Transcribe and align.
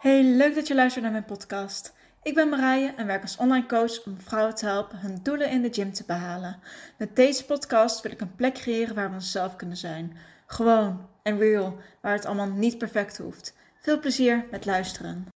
Hey, 0.00 0.22
leuk 0.22 0.54
dat 0.54 0.66
je 0.66 0.74
luistert 0.74 1.02
naar 1.02 1.12
mijn 1.12 1.24
podcast. 1.24 1.92
Ik 2.22 2.34
ben 2.34 2.48
Marije 2.48 2.92
en 2.96 3.06
werk 3.06 3.22
als 3.22 3.36
online 3.36 3.66
coach 3.66 4.04
om 4.04 4.20
vrouwen 4.20 4.54
te 4.54 4.66
helpen 4.66 4.98
hun 4.98 5.18
doelen 5.22 5.50
in 5.50 5.62
de 5.62 5.68
gym 5.72 5.92
te 5.92 6.04
behalen. 6.06 6.58
Met 6.98 7.16
deze 7.16 7.44
podcast 7.44 8.00
wil 8.00 8.12
ik 8.12 8.20
een 8.20 8.34
plek 8.34 8.54
creëren 8.54 8.94
waar 8.94 9.08
we 9.08 9.14
onszelf 9.14 9.56
kunnen 9.56 9.76
zijn. 9.76 10.16
Gewoon 10.46 11.08
en 11.22 11.38
real, 11.38 11.76
waar 12.00 12.12
het 12.12 12.24
allemaal 12.24 12.50
niet 12.50 12.78
perfect 12.78 13.18
hoeft. 13.18 13.56
Veel 13.80 13.98
plezier 13.98 14.46
met 14.50 14.64
luisteren. 14.64 15.28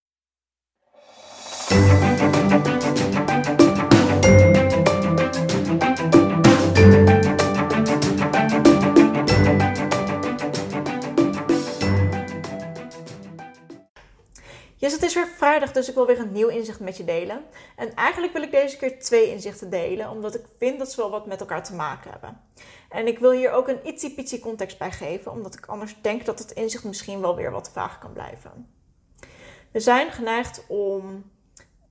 Yes, 14.85 14.93
het 14.93 15.03
is 15.03 15.15
weer 15.15 15.29
vrijdag, 15.29 15.73
dus 15.73 15.89
ik 15.89 15.95
wil 15.95 16.07
weer 16.07 16.21
een 16.21 16.33
nieuw 16.33 16.49
inzicht 16.49 16.81
met 16.81 16.97
je 16.97 17.05
delen. 17.05 17.45
En 17.77 17.95
eigenlijk 17.95 18.33
wil 18.33 18.43
ik 18.43 18.51
deze 18.51 18.77
keer 18.77 19.01
twee 19.01 19.31
inzichten 19.31 19.71
delen, 19.71 20.11
omdat 20.11 20.35
ik 20.35 20.45
vind 20.59 20.79
dat 20.79 20.93
ze 20.93 21.01
wel 21.01 21.11
wat 21.11 21.27
met 21.27 21.41
elkaar 21.41 21.65
te 21.65 21.75
maken 21.75 22.11
hebben. 22.11 22.41
En 22.89 23.07
ik 23.07 23.19
wil 23.19 23.31
hier 23.31 23.51
ook 23.51 23.69
een 23.69 23.87
ietsiepietsie 23.87 24.41
context 24.41 24.79
bij 24.79 24.91
geven, 24.93 25.33
omdat 25.33 25.55
ik 25.55 25.67
anders 25.67 25.97
denk 26.01 26.25
dat 26.25 26.39
het 26.39 26.51
inzicht 26.51 26.85
misschien 26.85 27.21
wel 27.21 27.37
weer 27.37 27.51
wat 27.51 27.71
vaag 27.71 27.99
kan 27.99 28.13
blijven. 28.13 28.75
We 29.73 29.81
zijn 29.81 30.11
geneigd 30.11 30.65
om 30.69 31.31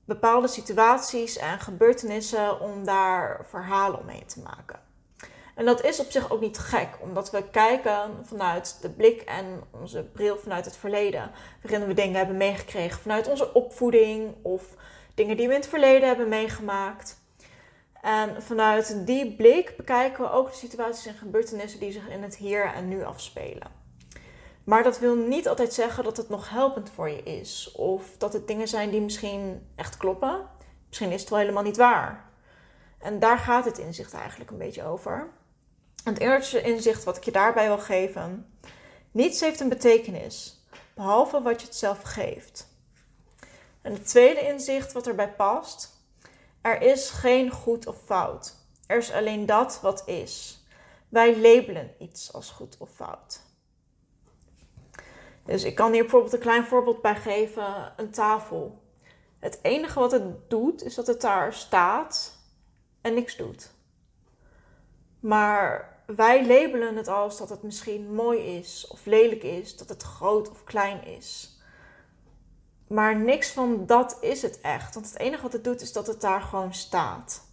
bepaalde 0.06 0.48
situaties 0.48 1.38
en 1.38 1.60
gebeurtenissen, 1.60 2.60
om 2.60 2.86
daar 2.86 3.46
verhalen 3.50 4.00
omheen 4.00 4.28
te 4.28 4.40
maken. 4.40 4.80
En 5.56 5.66
dat 5.66 5.84
is 5.84 6.00
op 6.00 6.12
zich 6.12 6.32
ook 6.32 6.42
niet 6.42 6.58
gek, 6.58 6.90
omdat 7.00 7.32
we 7.32 7.50
kijken 7.50 8.12
vanuit 8.24 8.78
de 8.82 8.90
blik 8.90 9.22
en 9.22 9.62
onze 9.72 10.04
bril 10.04 10.38
vanuit 10.38 10.66
het 10.66 10.78
verleden, 10.78 11.32
waarin 11.62 11.88
we 11.88 11.94
dingen 11.94 12.16
hebben 12.16 12.38
meegekregen 12.38 13.02
vanuit 13.02 13.28
onze 13.28 13.54
opvoeding 13.54 14.36
of 14.42 14.64
dingen 15.16 15.38
die 15.38 15.48
we 15.48 15.54
in 15.54 15.60
het 15.60 15.70
verleden 15.70 16.08
hebben 16.08 16.30
meegemaakt. 16.30 17.22
En 18.02 18.42
vanuit 18.42 19.06
die 19.06 19.36
blik 19.36 19.78
bekijken 19.78 20.24
we 20.24 20.32
ook 20.32 20.52
de 20.52 20.58
situaties 20.58 21.06
en 21.06 21.14
gebeurtenissen 21.14 21.80
die 21.80 21.92
zich 21.92 22.10
in 22.10 22.24
het 22.24 22.36
hier 22.36 22.74
en 22.74 22.88
nu 22.88 23.04
afspelen. 23.04 23.82
Maar 24.64 24.84
dat 24.84 25.00
wil 25.00 25.16
niet 25.16 25.48
altijd 25.48 25.74
zeggen 25.74 26.04
dat 26.04 26.18
het 26.18 26.30
nog 26.30 26.50
helpend 26.50 26.90
voor 26.90 27.10
je 27.10 27.24
is, 27.24 27.72
of 27.72 28.18
dat 28.18 28.34
het 28.34 28.48
dingen 28.48 28.68
zijn 28.68 28.90
die 28.90 29.02
misschien 29.02 29.68
echt 29.76 29.98
kloppen. 29.98 30.48
Misschien 30.88 31.12
is 31.12 31.22
het 31.22 31.30
wel 31.30 31.40
helemaal 31.40 31.64
niet 31.64 31.78
waar. 31.78 32.30
En 33.00 33.20
daar 33.20 33.38
gaat 33.38 33.66
het 33.66 33.78
inzicht 33.78 34.14
eigenlijk 34.14 34.52
een 34.52 34.58
beetje 34.58 34.84
over. 34.84 35.30
Het 36.04 36.20
eerste 36.20 36.62
inzicht 36.62 37.04
wat 37.04 37.18
ik 37.18 37.24
je 37.24 37.32
daarbij 37.32 37.68
wil 37.68 37.80
geven: 37.80 38.58
niets 39.12 39.40
heeft 39.40 39.60
een 39.60 39.70
betekenis, 39.70 40.66
behalve 40.96 41.42
wat 41.42 41.62
je 41.62 41.68
het 41.68 41.76
zelf 41.76 42.02
geeft. 42.02 42.68
En 43.82 43.94
het 43.94 44.08
tweede 44.08 44.42
inzicht 44.42 44.92
wat 44.92 45.08
erbij 45.08 45.34
past: 45.34 45.90
er 46.62 46.82
is 46.82 47.10
geen 47.10 47.50
goed 47.52 47.88
of 47.88 47.98
fout. 48.06 48.56
Er 48.88 48.98
is 48.98 49.12
alleen 49.12 49.46
dat 49.46 49.80
wat 49.82 50.04
is. 50.08 50.64
Wij 51.10 51.38
labelen 51.38 51.96
iets 52.00 52.34
als 52.34 52.50
goed 52.50 52.76
of 52.78 52.90
fout. 52.96 53.42
Dus 55.46 55.64
ik 55.64 55.76
kan 55.76 55.92
hier 55.92 56.02
bijvoorbeeld 56.02 56.34
een 56.34 56.40
klein 56.40 56.66
voorbeeld 56.66 57.02
bij 57.02 57.16
geven: 57.16 57.94
een 57.98 58.12
tafel. 58.12 58.82
Het 59.40 59.60
enige 59.62 60.00
wat 60.00 60.12
het 60.12 60.50
doet, 60.50 60.84
is 60.84 60.96
dat 60.96 61.08
het 61.08 61.22
daar 61.22 61.54
staat 61.54 62.38
en 63.02 63.14
niks 63.14 63.36
doet. 63.36 63.72
Maar 65.24 65.98
wij 66.06 66.48
labelen 66.48 66.96
het 66.96 67.08
als 67.08 67.38
dat 67.38 67.50
het 67.50 67.64
misschien 67.64 68.14
mooi 68.14 68.58
is 68.58 68.88
of 68.88 69.06
lelijk 69.06 69.44
is, 69.44 69.78
dat 69.78 69.90
het 69.90 70.04
groot 70.04 70.50
of 70.50 70.64
klein 70.64 71.06
is. 71.06 71.58
Maar 72.88 73.16
niks 73.16 73.52
van 73.52 73.86
dat 73.86 74.18
is 74.22 74.42
het 74.42 74.62
echt. 74.62 74.94
Want 74.94 75.06
het 75.06 75.20
enige 75.20 75.42
wat 75.42 75.54
het 75.54 75.64
doet 75.64 75.82
is 75.82 75.92
dat 75.92 76.08
het 76.08 76.22
daar 76.22 76.42
gewoon 76.42 76.74
staat. 76.74 77.44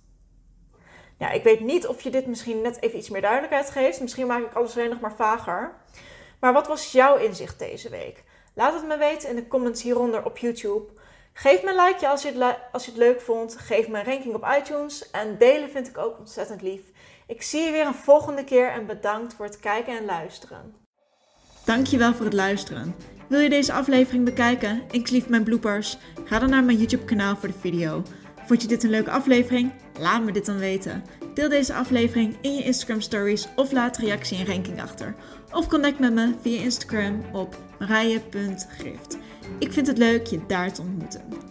Ja, 1.18 1.30
ik 1.30 1.42
weet 1.42 1.60
niet 1.60 1.86
of 1.86 2.00
je 2.00 2.10
dit 2.10 2.26
misschien 2.26 2.60
net 2.60 2.82
even 2.82 2.98
iets 2.98 3.08
meer 3.08 3.20
duidelijkheid 3.20 3.70
geeft. 3.70 4.00
Misschien 4.00 4.26
maak 4.26 4.42
ik 4.42 4.54
alles 4.54 4.76
alleen 4.76 4.90
nog 4.90 5.00
maar 5.00 5.16
vager. 5.16 5.74
Maar 6.40 6.52
wat 6.52 6.66
was 6.66 6.92
jouw 6.92 7.16
inzicht 7.16 7.58
deze 7.58 7.88
week? 7.88 8.24
Laat 8.54 8.74
het 8.74 8.86
me 8.86 8.96
weten 8.96 9.28
in 9.28 9.36
de 9.36 9.48
comments 9.48 9.82
hieronder 9.82 10.24
op 10.24 10.38
YouTube. 10.38 10.92
Geef 11.42 11.62
me 11.62 11.70
een 11.70 11.84
likeje 11.84 12.08
als 12.08 12.22
je, 12.22 12.32
het, 12.32 12.58
als 12.72 12.84
je 12.84 12.90
het 12.90 13.00
leuk 13.00 13.20
vond. 13.20 13.56
Geef 13.58 13.88
me 13.88 13.98
een 13.98 14.04
ranking 14.04 14.34
op 14.34 14.46
iTunes. 14.58 15.10
En 15.10 15.38
delen 15.38 15.70
vind 15.70 15.88
ik 15.88 15.98
ook 15.98 16.18
ontzettend 16.18 16.62
lief. 16.62 16.80
Ik 17.26 17.42
zie 17.42 17.60
je 17.60 17.70
weer 17.70 17.86
een 17.86 17.94
volgende 17.94 18.44
keer 18.44 18.70
en 18.70 18.86
bedankt 18.86 19.34
voor 19.34 19.44
het 19.44 19.60
kijken 19.60 19.98
en 19.98 20.04
luisteren. 20.04 20.74
Dankjewel 21.64 22.14
voor 22.14 22.24
het 22.24 22.34
luisteren. 22.34 22.94
Wil 23.28 23.40
je 23.40 23.48
deze 23.48 23.72
aflevering 23.72 24.24
bekijken, 24.24 24.82
inclusief 24.90 25.28
mijn 25.28 25.44
bloopers? 25.44 25.98
Ga 26.24 26.38
dan 26.38 26.50
naar 26.50 26.64
mijn 26.64 26.78
YouTube 26.78 27.04
kanaal 27.04 27.36
voor 27.36 27.48
de 27.48 27.58
video. 27.60 28.02
Vond 28.46 28.62
je 28.62 28.68
dit 28.68 28.82
een 28.82 28.90
leuke 28.90 29.10
aflevering? 29.10 29.72
Laat 29.98 30.22
me 30.22 30.32
dit 30.32 30.46
dan 30.46 30.58
weten. 30.58 31.04
Deel 31.40 31.48
deze 31.48 31.74
aflevering 31.74 32.36
in 32.40 32.54
je 32.54 32.62
Instagram 32.62 33.00
stories 33.00 33.48
of 33.56 33.72
laat 33.72 33.96
reactie 33.96 34.38
en 34.38 34.46
ranking 34.46 34.82
achter. 34.82 35.14
Of 35.52 35.68
connect 35.68 35.98
met 35.98 36.12
me 36.12 36.34
via 36.42 36.60
Instagram 36.60 37.22
op 37.32 37.56
marije.gift. 37.78 39.18
Ik 39.58 39.72
vind 39.72 39.86
het 39.86 39.98
leuk 39.98 40.26
je 40.26 40.40
daar 40.46 40.72
te 40.72 40.80
ontmoeten. 40.80 41.49